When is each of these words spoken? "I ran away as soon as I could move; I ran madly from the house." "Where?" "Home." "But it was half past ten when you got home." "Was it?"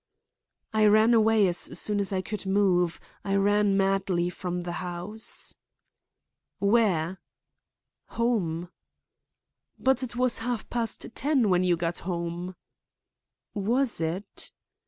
"I 0.73 0.87
ran 0.87 1.13
away 1.13 1.47
as 1.47 1.57
soon 1.79 1.99
as 1.99 2.11
I 2.11 2.23
could 2.23 2.47
move; 2.47 2.99
I 3.23 3.35
ran 3.35 3.77
madly 3.77 4.31
from 4.31 4.61
the 4.61 4.71
house." 4.81 5.53
"Where?" 6.57 7.19
"Home." 8.07 8.71
"But 9.77 10.01
it 10.01 10.15
was 10.15 10.39
half 10.39 10.67
past 10.71 11.05
ten 11.13 11.51
when 11.51 11.63
you 11.63 11.77
got 11.77 11.99
home." 11.99 12.55
"Was 13.53 14.01
it?" 14.01 14.51